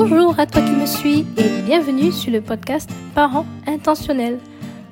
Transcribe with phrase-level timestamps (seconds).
[0.00, 4.38] Bonjour à toi qui me suis et bienvenue sur le podcast Parents intentionnels.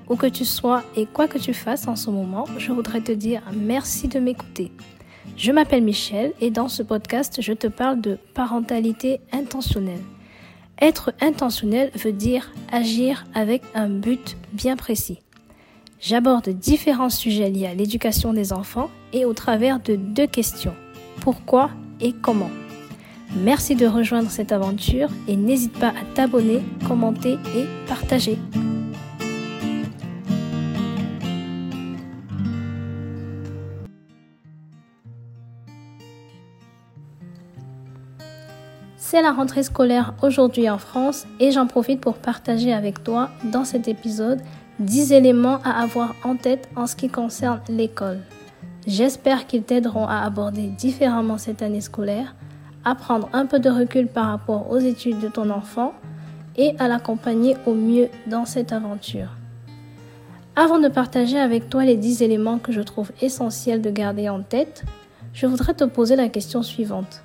[0.08, 3.12] Où que tu sois et quoi que tu fasses en ce moment, je voudrais te
[3.12, 4.72] dire merci de m'écouter.
[5.36, 10.02] Je m'appelle Michel et dans ce podcast, je te parle de parentalité intentionnelle.
[10.82, 15.20] Être intentionnel veut dire agir avec un but bien précis.
[16.00, 20.74] J'aborde différents sujets liés à l'éducation des enfants et au travers de deux questions.
[21.20, 22.50] Pourquoi et comment?
[23.34, 28.38] Merci de rejoindre cette aventure et n'hésite pas à t'abonner, commenter et partager.
[39.08, 43.64] C'est la rentrée scolaire aujourd'hui en France et j'en profite pour partager avec toi dans
[43.64, 44.40] cet épisode
[44.80, 48.18] 10 éléments à avoir en tête en ce qui concerne l'école.
[48.86, 52.34] J'espère qu'ils t'aideront à aborder différemment cette année scolaire
[52.86, 55.92] à prendre un peu de recul par rapport aux études de ton enfant
[56.56, 59.28] et à l'accompagner au mieux dans cette aventure.
[60.54, 64.40] Avant de partager avec toi les 10 éléments que je trouve essentiels de garder en
[64.40, 64.84] tête,
[65.34, 67.22] je voudrais te poser la question suivante.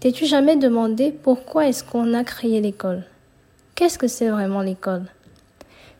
[0.00, 3.04] T'es-tu jamais demandé pourquoi est-ce qu'on a créé l'école?
[3.74, 5.04] Qu'est-ce que c'est vraiment l'école?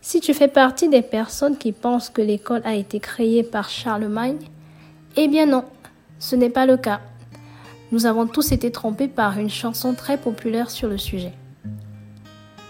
[0.00, 4.38] Si tu fais partie des personnes qui pensent que l'école a été créée par Charlemagne,
[5.16, 5.64] eh bien non,
[6.18, 7.00] ce n'est pas le cas
[7.92, 11.32] nous avons tous été trompés par une chanson très populaire sur le sujet.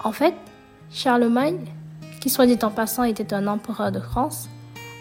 [0.04, 0.34] En fait,
[0.90, 1.64] Charlemagne,
[2.20, 4.48] qui soit dit en passant était un empereur de France,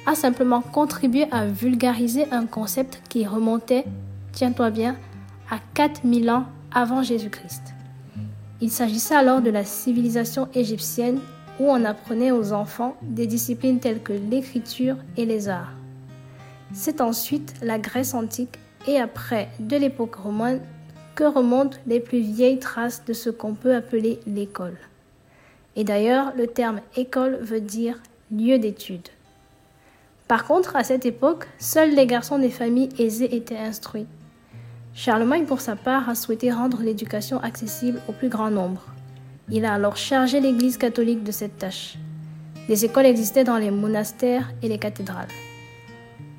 [0.06, 3.86] a simplement contribué à vulgariser un concept qui remontait,
[4.32, 4.96] tiens-toi bien,
[5.50, 7.74] à 4000 ans avant Jésus-Christ.
[8.62, 11.20] Il s'agissait alors de la civilisation égyptienne
[11.60, 15.74] où on apprenait aux enfants des disciplines telles que l'écriture et les arts.
[16.74, 20.62] C'est ensuite la Grèce antique et après de l'époque romaine
[21.16, 24.78] que remontent les plus vieilles traces de ce qu'on peut appeler l'école.
[25.76, 28.00] Et d'ailleurs, le terme école veut dire
[28.32, 29.08] lieu d'étude.
[30.28, 34.08] Par contre, à cette époque, seuls les garçons des familles aisées étaient instruits.
[34.94, 38.86] Charlemagne, pour sa part, a souhaité rendre l'éducation accessible au plus grand nombre.
[39.50, 41.98] Il a alors chargé l'Église catholique de cette tâche.
[42.68, 45.28] Des écoles existaient dans les monastères et les cathédrales.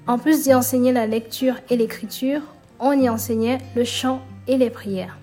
[0.06, 2.40] En plus d'y enseigner la lecture et l'écriture,
[2.78, 5.18] on y enseignait le chant et les prières.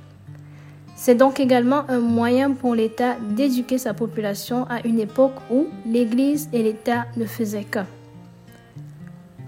[0.95, 6.49] C'est donc également un moyen pour l'État d'éduquer sa population à une époque où l'Église
[6.51, 7.88] et l'État ne faisaient qu'un.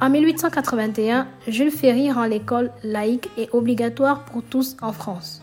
[0.01, 5.41] En 1881, Jules Ferry rend l'école laïque et obligatoire pour tous en France.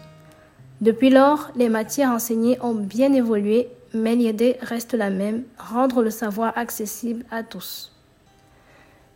[0.81, 6.11] Depuis lors, les matières enseignées ont bien évolué, mais l'idée reste la même, rendre le
[6.11, 7.92] savoir accessible à tous.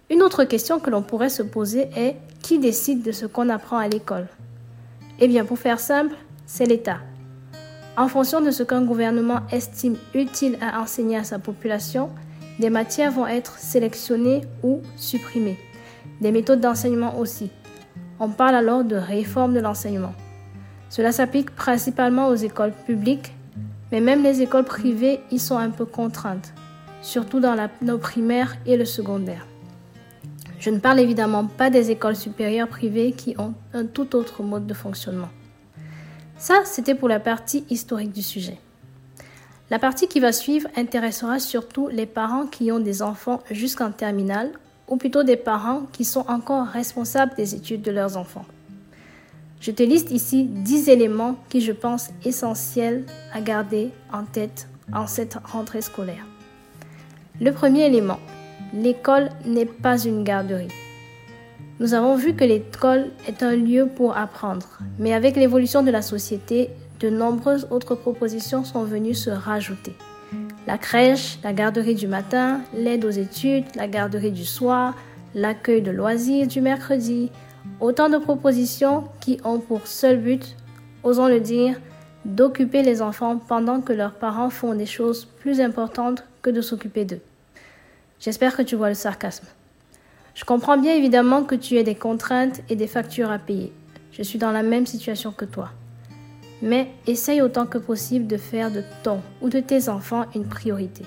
[0.09, 3.78] Une autre question que l'on pourrait se poser est qui décide de ce qu'on apprend
[3.78, 4.28] à l'école?
[5.19, 6.15] Eh bien, pour faire simple,
[6.47, 6.99] c'est l'État.
[7.97, 12.11] En fonction de ce qu'un gouvernement estime utile à enseigner à sa population,
[12.61, 15.59] des matières vont être sélectionnées ou supprimées.
[16.21, 17.50] Des méthodes d'enseignement aussi.
[18.21, 20.15] On parle alors de réforme de l'enseignement.
[20.88, 23.33] Cela s'applique principalement aux écoles publiques,
[23.91, 26.55] mais même les écoles privées y sont un peu contraintes,
[27.03, 29.49] surtout dans nos primaires et le secondaire.
[30.59, 34.67] Je ne parle évidemment pas des écoles supérieures privées qui ont un tout autre mode
[34.67, 35.28] de fonctionnement.
[36.39, 38.59] Ça, c'était pour la partie historique du sujet.
[39.71, 44.53] La partie qui va suivre intéressera surtout les parents qui ont des enfants jusqu'en terminale,
[44.89, 48.44] ou plutôt des parents qui sont encore responsables des études de leurs enfants.
[49.61, 55.06] Je te liste ici 10 éléments qui je pense essentiels à garder en tête en
[55.06, 56.25] cette rentrée scolaire.
[57.41, 58.21] Le premier élément,
[58.75, 60.69] l'école n'est pas une garderie.
[61.78, 66.03] Nous avons vu que l'école est un lieu pour apprendre, mais avec l'évolution de la
[66.03, 69.94] société, de nombreuses autres propositions sont venues se rajouter.
[70.67, 74.94] La crèche, la garderie du matin, l'aide aux études, la garderie du soir,
[75.34, 77.31] l'accueil de loisirs du mercredi,
[77.81, 80.56] autant de propositions qui ont pour seul but,
[81.02, 81.79] osons le dire,
[82.25, 87.05] d'occuper les enfants pendant que leurs parents font des choses plus importantes que de s'occuper
[87.05, 87.20] d'eux.
[88.20, 89.46] J'espère que tu vois le sarcasme.
[90.34, 93.72] Je comprends bien évidemment que tu aies des contraintes et des factures à payer.
[94.12, 95.70] Je suis dans la même situation que toi.
[96.62, 101.04] Mais essaye autant que possible de faire de ton ou de tes enfants une priorité.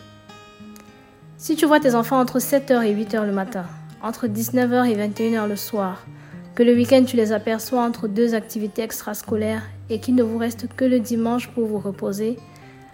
[1.38, 3.66] Si tu vois tes enfants entre 7h et 8h le matin,
[4.02, 6.06] entre 19h et 21h le soir,
[6.54, 10.68] que le week-end tu les aperçois entre deux activités extrascolaires et qu'il ne vous reste
[10.76, 12.38] que le dimanche pour vous reposer,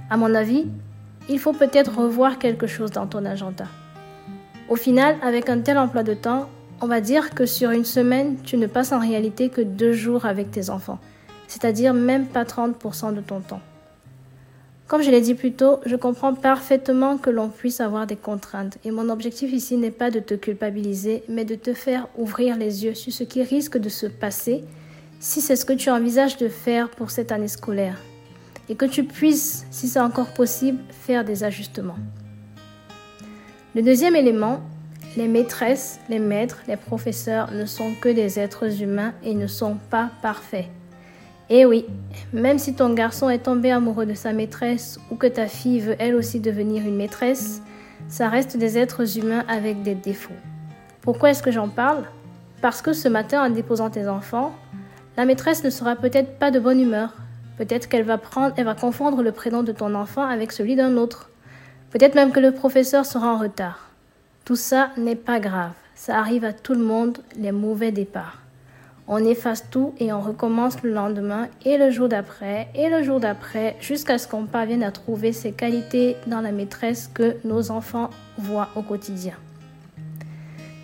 [0.10, 0.68] à mon avis,
[1.30, 3.66] il faut peut-être revoir quelque chose dans ton agenda.
[4.68, 6.50] Au final, avec un tel emploi de temps,
[6.82, 10.26] on va dire que sur une semaine, tu ne passes en réalité que deux jours
[10.26, 11.00] avec tes enfants.
[11.48, 13.62] c'est-à-dire même pas 30% de ton temps.
[14.88, 18.80] Comme je l'ai dit plus tôt, je comprends parfaitement que l'on puisse avoir des contraintes
[18.84, 22.84] et mon objectif ici n'est pas de te culpabiliser, mais de te faire ouvrir les
[22.84, 24.64] yeux sur ce qui risque de se passer
[25.20, 28.00] si c'est ce que tu envisages de faire pour cette année scolaire
[28.70, 31.98] et que tu puisses, si c'est encore possible, faire des ajustements.
[33.76, 34.62] Le deuxième élément,
[35.18, 39.76] les maîtresses, les maîtres, les professeurs ne sont que des êtres humains et ne sont
[39.90, 40.68] pas parfaits.
[41.50, 41.86] Et oui,
[42.32, 45.98] même si ton garçon est tombé amoureux de sa maîtresse ou que ta fille veut
[46.00, 47.62] elle aussi devenir une maîtresse,
[48.08, 50.32] ça reste des êtres humains avec des défauts.
[51.02, 52.06] Pourquoi est-ce que j'en parle?
[52.62, 54.56] Parce que ce matin, en déposant tes enfants,
[55.18, 57.14] la maîtresse ne sera peut-être pas de bonne humeur.
[57.58, 60.96] Peut-être qu'elle va prendre, elle va confondre le prénom de ton enfant avec celui d'un
[60.96, 61.30] autre.
[61.96, 63.90] Peut-être même que le professeur sera en retard.
[64.44, 65.72] Tout ça n'est pas grave.
[65.96, 68.42] Ça arrive à tout le monde, les mauvais départs.
[69.08, 73.22] On efface tout et on recommence le lendemain et le jour d'après et le jour
[73.22, 78.10] d'après jusqu'à ce qu'on parvienne à trouver ces qualités dans la maîtresse que nos enfants
[78.38, 79.36] voient au quotidien.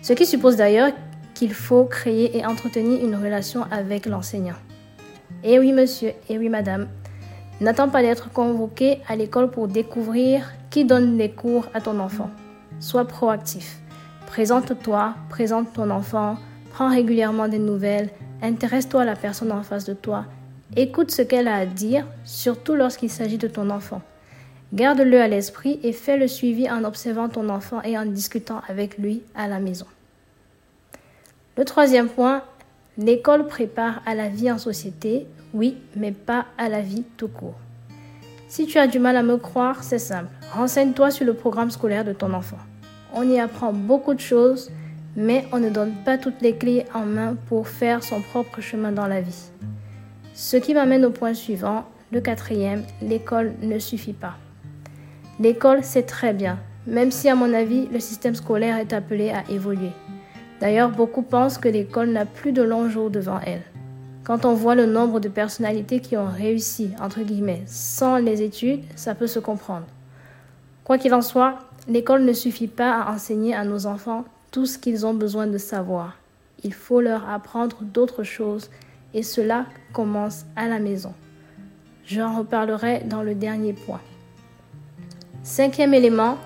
[0.00, 0.92] Ce qui suppose d'ailleurs
[1.34, 4.56] qu'il faut créer et entretenir une relation avec l'enseignant.
[5.44, 6.88] Et oui monsieur, et oui madame,
[7.60, 12.30] n'attends pas d'être convoqué à l'école pour découvrir qui donne les cours à ton enfant.
[12.80, 13.78] Sois proactif.
[14.26, 16.38] Présente-toi, présente ton enfant,
[16.70, 18.08] prends régulièrement des nouvelles,
[18.40, 20.24] intéresse-toi à la personne en face de toi,
[20.74, 24.00] écoute ce qu'elle a à dire, surtout lorsqu'il s'agit de ton enfant.
[24.72, 28.96] Garde-le à l'esprit et fais le suivi en observant ton enfant et en discutant avec
[28.96, 29.86] lui à la maison.
[31.58, 32.42] Le troisième point,
[32.96, 37.58] l'école prépare à la vie en société, oui, mais pas à la vie tout court.
[38.54, 40.28] Si tu as du mal à me croire, c'est simple.
[40.52, 42.58] Renseigne-toi sur le programme scolaire de ton enfant.
[43.14, 44.70] On y apprend beaucoup de choses,
[45.16, 48.92] mais on ne donne pas toutes les clés en main pour faire son propre chemin
[48.92, 49.48] dans la vie.
[50.34, 54.34] Ce qui m'amène au point suivant, le quatrième, l'école ne suffit pas.
[55.40, 59.50] L'école, c'est très bien, même si à mon avis, le système scolaire est appelé à
[59.50, 59.92] évoluer.
[60.60, 63.62] D'ailleurs, beaucoup pensent que l'école n'a plus de longs jours devant elle.
[64.24, 68.84] Quand on voit le nombre de personnalités qui ont réussi, entre guillemets, sans les études,
[68.94, 69.86] ça peut se comprendre.
[70.84, 71.58] Quoi qu'il en soit,
[71.88, 75.58] l'école ne suffit pas à enseigner à nos enfants tout ce qu'ils ont besoin de
[75.58, 76.16] savoir.
[76.62, 78.70] Il faut leur apprendre d'autres choses
[79.12, 81.14] et cela commence à la maison.
[82.06, 84.00] J'en reparlerai dans le dernier point.
[85.42, 86.38] Cinquième élément,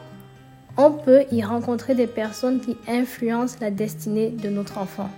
[0.79, 5.11] on peut y rencontrer des personnes qui influencent la destinée de notre enfant.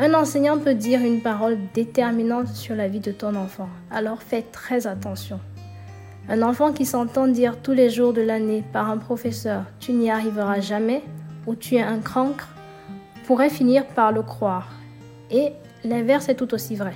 [0.00, 4.42] Un enseignant peut dire une parole déterminante sur la vie de ton enfant, alors fais
[4.42, 5.40] très attention.
[6.28, 10.08] Un enfant qui s'entend dire tous les jours de l'année par un professeur Tu n'y
[10.08, 11.02] arriveras jamais
[11.48, 12.48] ou Tu es un crancre
[13.26, 14.68] pourrait finir par le croire.
[15.32, 15.50] Et
[15.82, 16.94] l'inverse est tout aussi vrai.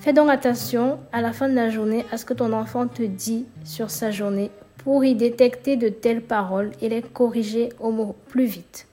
[0.00, 3.02] Fais donc attention à la fin de la journée à ce que ton enfant te
[3.02, 8.16] dit sur sa journée pour y détecter de telles paroles et les corriger au mot
[8.28, 8.87] plus vite.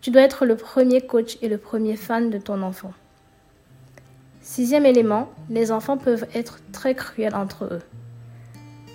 [0.00, 2.92] Tu dois être le premier coach et le premier fan de ton enfant.
[4.40, 7.82] Sixième élément, les enfants peuvent être très cruels entre eux.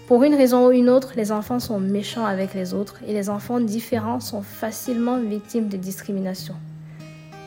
[0.08, 3.30] Pour une raison ou une autre, les enfants sont méchants avec les autres et les
[3.30, 6.56] enfants différents sont facilement victimes de discrimination.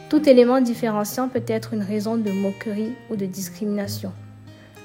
[0.08, 4.12] Tout élément différenciant peut être une raison de moquerie ou de discrimination.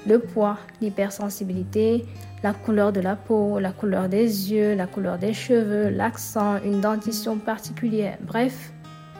[0.06, 2.04] Le poids, l'hypersensibilité,
[2.42, 6.80] la couleur de la peau, la couleur des yeux, la couleur des cheveux, l'accent, une
[6.80, 8.72] dentition particulière, bref,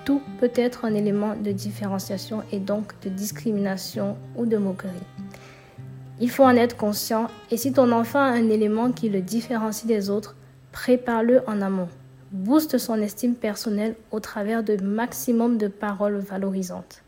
[0.05, 4.91] tout peut être un élément de différenciation et donc de discrimination ou de moquerie.
[6.21, 9.87] Il faut en être conscient et si ton enfant a un élément qui le différencie
[9.87, 10.37] des autres,
[10.73, 11.89] prépare-le en amont.
[12.33, 17.03] Booste son estime personnelle au travers de maximum de paroles valorisantes.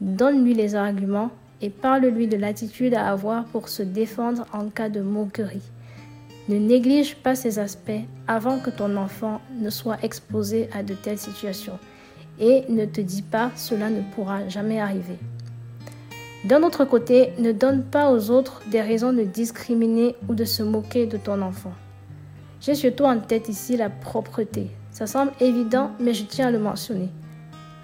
[0.00, 5.00] Donne-lui les arguments et parle-lui de l'attitude à avoir pour se défendre en cas de
[5.00, 5.70] moquerie.
[6.48, 7.90] Ne néglige pas ces aspects
[8.28, 11.78] avant que ton enfant ne soit exposé à de telles situations
[12.38, 15.18] et ne te dis pas cela ne pourra jamais arriver.
[16.44, 20.62] D'un autre côté, ne donne pas aux autres des raisons de discriminer ou de se
[20.62, 21.72] moquer de ton enfant.
[22.60, 24.70] J'ai surtout en tête ici la propreté.
[24.92, 27.08] Ça semble évident, mais je tiens à le mentionner.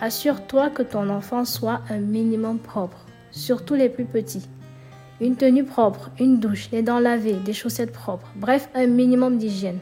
[0.00, 3.01] Assure-toi que ton enfant soit un minimum propre
[3.32, 4.48] surtout les plus petits.
[5.20, 9.78] Une tenue propre, une douche, les dents lavées, des chaussettes propres, bref, un minimum d'hygiène.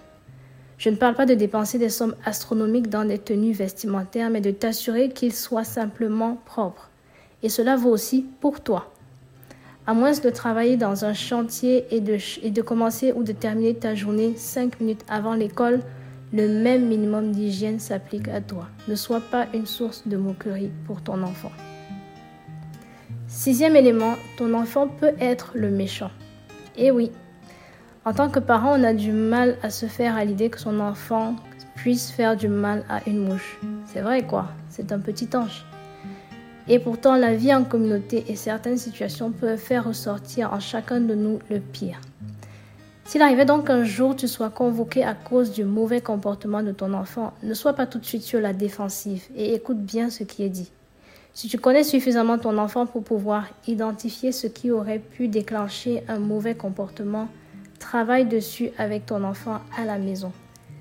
[0.79, 4.51] Je ne parle pas de dépenser des sommes astronomiques dans des tenues vestimentaires, mais de
[4.51, 6.89] t'assurer qu'ils soient simplement propres.
[7.43, 8.91] Et cela vaut aussi pour toi.
[9.87, 13.75] À moins de travailler dans un chantier et de, et de commencer ou de terminer
[13.75, 15.81] ta journée cinq minutes avant l'école,
[16.33, 18.69] le même minimum d'hygiène s'applique à toi.
[18.89, 21.51] Ne sois pas une source de moquerie pour ton enfant.
[23.33, 26.11] Sixième élément, ton enfant peut être le méchant.
[26.77, 27.13] Et oui,
[28.05, 30.81] en tant que parent, on a du mal à se faire à l'idée que son
[30.81, 31.37] enfant
[31.77, 33.61] puisse faire du mal à une mouche.
[33.87, 35.65] C'est vrai quoi, c'est un petit ange.
[36.67, 41.15] Et pourtant, la vie en communauté et certaines situations peuvent faire ressortir en chacun de
[41.15, 42.01] nous le pire.
[43.05, 46.93] S'il arrivait donc qu'un jour tu sois convoqué à cause du mauvais comportement de ton
[46.95, 50.43] enfant, ne sois pas tout de suite sur la défensive et écoute bien ce qui
[50.43, 50.73] est dit.
[51.33, 56.19] Si tu connais suffisamment ton enfant pour pouvoir identifier ce qui aurait pu déclencher un
[56.19, 57.29] mauvais comportement,
[57.79, 60.33] travaille dessus avec ton enfant à la maison.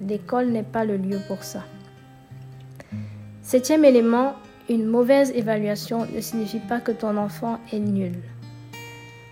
[0.02, 1.64] L'école n'est pas le lieu pour ça.
[3.42, 4.34] Septième élément,
[4.70, 8.14] une mauvaise évaluation ne signifie pas que ton enfant est nul.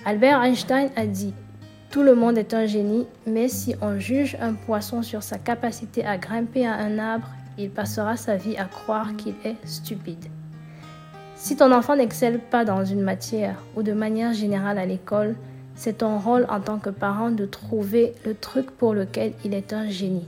[0.06, 1.34] Albert Einstein a dit
[1.90, 6.06] tout le monde est un génie, mais si on juge un poisson sur sa capacité
[6.06, 10.26] à grimper à un arbre, il passera sa vie à croire qu'il est stupide.
[11.38, 15.36] Si ton enfant n'excelle pas dans une matière ou de manière générale à l'école,
[15.76, 19.72] c'est ton rôle en tant que parent de trouver le truc pour lequel il est
[19.72, 20.26] un génie.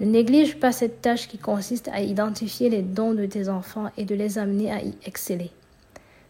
[0.00, 4.04] Ne néglige pas cette tâche qui consiste à identifier les dons de tes enfants et
[4.04, 5.52] de les amener à y exceller.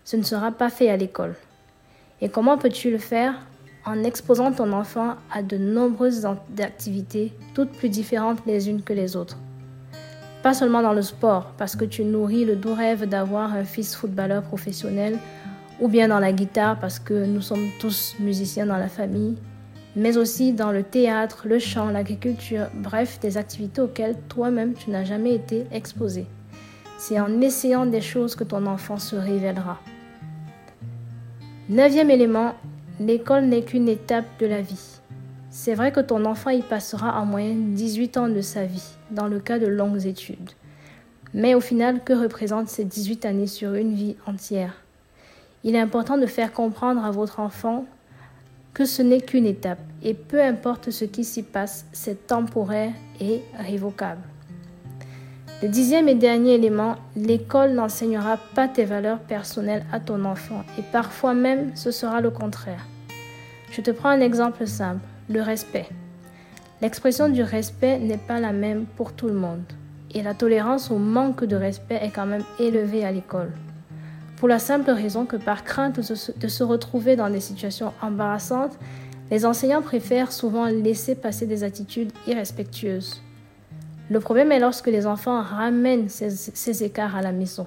[0.05, 1.35] Ce ne sera pas fait à l'école.
[2.21, 3.35] Et comment peux-tu le faire?
[3.87, 9.17] En exposant ton enfant à de nombreuses activités, toutes plus différentes les unes que les
[9.17, 9.39] autres.
[10.47, 13.97] Pas seulement dans le sport, parce que tu nourris le doux rêve d'avoir un fils
[13.97, 15.19] footballeur professionnel,
[15.81, 19.35] ou bien dans la guitare, parce que nous sommes tous musiciens dans la famille,
[19.97, 25.03] mais aussi dans le théâtre, le chant, l'agriculture, bref, des activités auxquelles toi-même tu n'as
[25.03, 26.27] jamais été exposé.
[26.97, 29.81] C'est en essayant des choses que ton enfant se révélera.
[31.69, 32.55] Neuvième élément,
[33.01, 35.01] L'école n'est qu'une étape de la vie.
[35.59, 39.27] C'est vrai que ton enfant y passera en moyenne 18 ans de sa vie, dans
[39.27, 40.51] le cas de longues études.
[41.33, 44.75] Mais au final, que représentent ces 18 années sur une vie entière?
[45.65, 47.87] Il est important de faire comprendre à votre enfant
[48.75, 53.41] que ce n'est qu'une étape, et peu importe ce qui s'y passe, c'est temporaire et
[53.59, 54.21] révocable.
[55.63, 60.83] Le dixième et dernier élément, l'école n'enseignera pas tes valeurs personnelles à ton enfant et
[60.93, 62.87] parfois même ce sera le contraire.
[63.71, 65.89] Je te prends un exemple simple, le respect.
[66.83, 69.65] L'expression du respect n'est pas la même pour tout le monde
[70.17, 73.53] et la tolérance au manque de respect est quand même élevée à l'école.
[74.37, 78.79] Pour la simple raison que par crainte de se retrouver dans des situations embarrassantes,
[79.31, 83.23] les enseignants préfèrent souvent laisser passer des attitudes irrespectueuses.
[84.09, 87.67] Le problème est lorsque les enfants ramènent ces, écarts à la maison.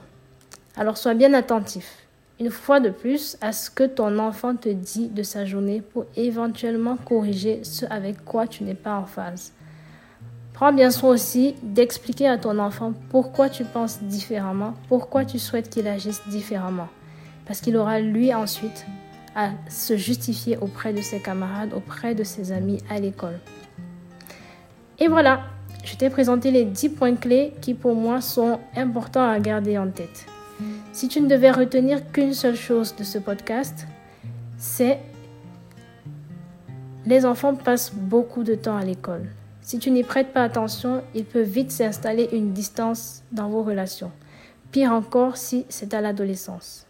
[0.77, 2.07] Alors sois bien attentif,
[2.39, 6.05] une fois de plus, à ce que ton enfant te dit de sa journée pour
[6.15, 9.51] éventuellement corriger ce avec quoi tu n'es pas en phase.
[10.53, 15.69] Prends bien soin aussi d'expliquer à ton enfant pourquoi tu penses différemment, pourquoi tu souhaites
[15.69, 16.87] qu'il agisse différemment.
[17.45, 18.85] Parce qu'il aura lui ensuite
[19.35, 23.39] à se justifier auprès de ses camarades, auprès de ses amis à l'école.
[24.97, 25.41] Et voilà,
[25.83, 29.89] je t'ai présenté les 10 points clés qui pour moi sont importants à garder en
[29.89, 30.25] tête.
[30.91, 33.87] Si tu ne devais retenir qu'une seule chose de ce podcast,
[34.57, 34.99] c'est
[37.05, 39.27] les enfants passent beaucoup de temps à l'école.
[39.61, 44.11] Si tu n'y prêtes pas attention, il peut vite s'installer une distance dans vos relations.
[44.71, 46.85] Pire encore si c'est à l'adolescence.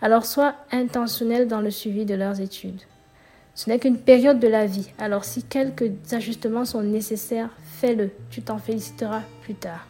[0.00, 2.80] Alors sois intentionnel dans le suivi de leurs études.
[3.54, 8.42] Ce n'est qu'une période de la vie, alors si quelques ajustements sont nécessaires, fais-le, tu
[8.42, 9.86] t'en féliciteras plus tard.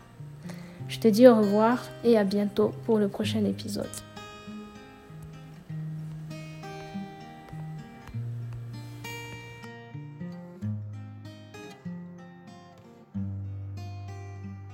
[0.92, 3.86] Je te dis au revoir et à bientôt pour le prochain épisode.